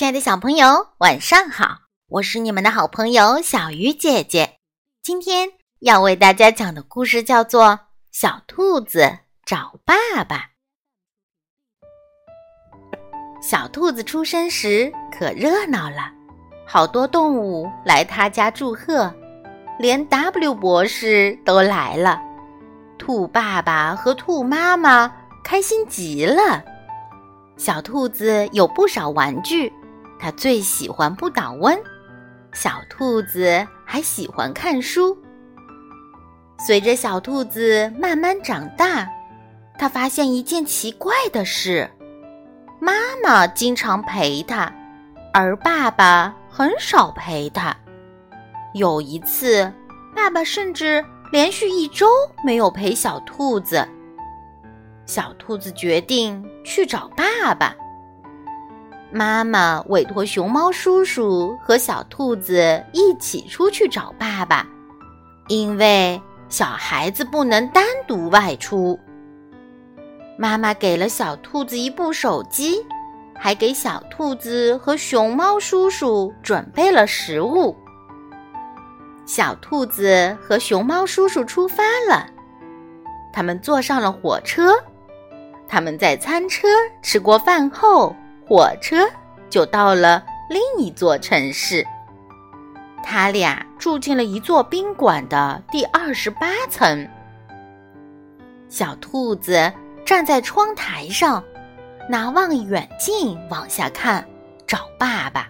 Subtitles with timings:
[0.00, 1.80] 亲爱的小朋友，晚上好！
[2.08, 4.54] 我是你们的好朋友小鱼姐姐。
[5.02, 7.64] 今天要为大家讲的故事叫做
[8.10, 10.36] 《小兔子找爸爸》。
[13.46, 16.10] 小兔子出生时可热闹了，
[16.66, 19.14] 好多动物来他家祝贺，
[19.78, 22.18] 连 W 博士都来了。
[22.96, 25.14] 兔爸爸和兔妈妈
[25.44, 26.64] 开心极了。
[27.58, 29.70] 小兔子有不少玩具。
[30.20, 31.74] 它最喜欢不倒翁，
[32.52, 35.16] 小兔子还喜欢看书。
[36.58, 39.08] 随着小兔子慢慢长大，
[39.78, 41.90] 它发现一件奇怪的事：
[42.78, 42.92] 妈
[43.24, 44.70] 妈经常陪它，
[45.32, 47.74] 而爸爸很少陪它。
[48.74, 49.72] 有一次，
[50.14, 52.06] 爸爸甚至连续一周
[52.44, 53.88] 没有陪小兔子。
[55.06, 57.74] 小兔子决定去找爸爸。
[59.12, 64.64] 妈妈委托熊猫叔叔和小兔子一起出去找爸爸，
[65.48, 68.98] 因为小孩子不能单独外出。
[70.38, 72.86] 妈妈给了小兔子一部手机，
[73.36, 77.76] 还给小兔子和熊猫叔叔准备了食物。
[79.26, 82.26] 小兔子和熊猫叔叔出发了，
[83.32, 84.72] 他们坐上了火车。
[85.68, 86.68] 他们在餐车
[87.02, 88.14] 吃过饭后。
[88.50, 89.08] 火车
[89.48, 91.86] 就到了另一座城市。
[93.00, 97.08] 他俩住进了一座宾馆的第二十八层。
[98.68, 99.72] 小兔子
[100.04, 101.40] 站在窗台上，
[102.08, 104.28] 拿望远镜往下看，
[104.66, 105.46] 找爸爸。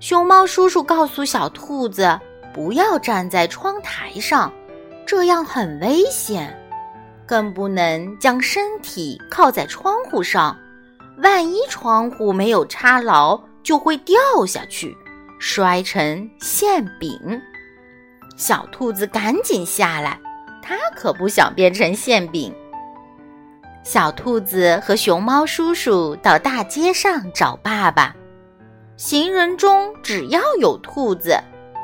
[0.00, 2.18] 熊猫叔叔告诉小兔子，
[2.54, 4.50] 不要站在窗台上，
[5.04, 6.58] 这样很危险，
[7.26, 10.56] 更不能将身体靠在窗户上。
[11.22, 14.96] 万一窗户没有插牢，就会掉下去，
[15.38, 17.18] 摔成馅饼。
[18.36, 20.20] 小兔子赶紧下来，
[20.62, 22.54] 它可不想变成馅饼。
[23.82, 28.14] 小兔子和熊猫叔叔到大街上找爸爸，
[28.96, 31.34] 行人中只要有兔子，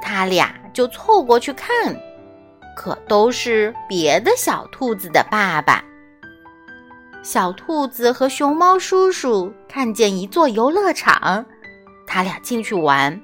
[0.02, 1.70] 他俩就凑过去看，
[2.76, 5.82] 可都是别的小兔子的爸爸。
[7.22, 11.44] 小兔子和熊猫叔叔看见一座游乐场，
[12.06, 13.18] 他俩进去玩。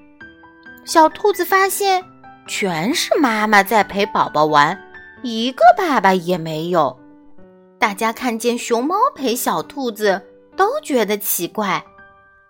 [0.85, 2.03] 小兔子发现
[2.47, 4.79] 全是妈妈在陪宝宝玩，
[5.23, 6.97] 一个爸爸也没有。
[7.79, 10.23] 大家看见熊猫陪小兔子，
[10.57, 11.85] 都觉得奇怪。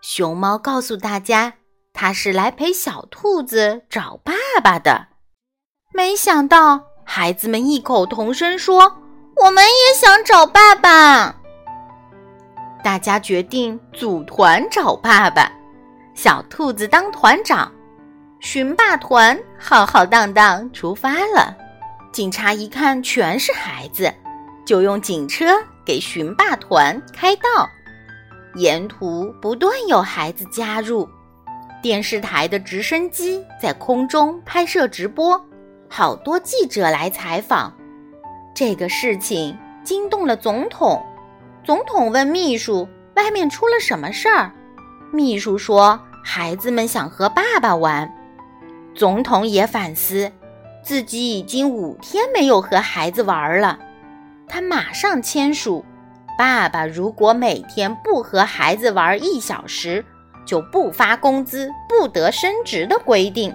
[0.02, 1.54] 熊猫告诉大家，
[1.94, 5.08] 它是来陪小兔子找爸爸的。
[5.94, 8.98] 没想到，孩子们异口同声说
[9.42, 11.34] ：“我们也想找爸爸。”
[12.82, 15.50] 大家决定组团找爸爸，
[16.14, 17.70] 小兔子当团长，
[18.40, 21.56] 寻爸团浩浩荡荡出发了。
[22.12, 24.12] 警察一看全是孩子，
[24.64, 25.46] 就用警车
[25.84, 27.68] 给寻爸团开道。
[28.54, 31.08] 沿途不断有孩子加入，
[31.82, 35.40] 电视台的直升机在空中拍摄直播，
[35.88, 37.72] 好多记者来采访。
[38.54, 41.04] 这个事情惊动了总统。
[41.68, 44.50] 总统问秘书：“外面出了什么事儿？”
[45.12, 48.10] 秘书说：“孩子们想和爸爸玩。”
[48.96, 50.32] 总统也反思，
[50.82, 53.78] 自己已经五天没有和孩子玩了。
[54.48, 55.84] 他马上签署：
[56.38, 60.02] 爸爸如果每天不和孩子玩一小时，
[60.46, 63.54] 就不发工资、不得升职的规定。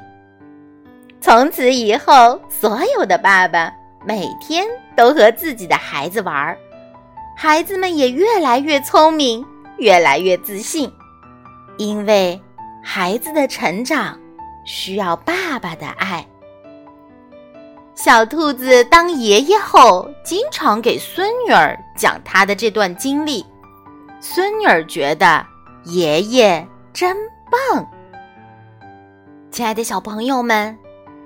[1.20, 3.74] 从此以后，所有的爸爸
[4.06, 6.56] 每天都和自己的孩子玩。
[7.36, 9.46] 孩子们也越来越聪明，
[9.78, 10.92] 越来越自信，
[11.78, 12.42] 因为
[12.82, 14.18] 孩子的成长
[14.66, 16.26] 需要爸爸的爱。
[17.96, 23.46] 小兔子当爷爷后，经常给孙女儿讲他的这段经历，
[24.20, 25.46] 孙女儿觉得
[25.84, 27.16] 爷爷真
[27.52, 27.88] 棒。
[29.52, 30.76] 亲爱的小朋友们，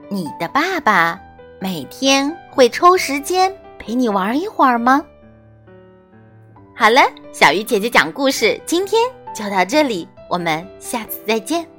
[0.10, 1.20] 你的爸爸
[1.62, 5.04] 每天会抽时间陪你玩一会儿吗？
[6.80, 7.02] 好了，
[7.34, 9.02] 小鱼姐姐讲故事，今天
[9.34, 11.77] 就到这里，我们下次再见。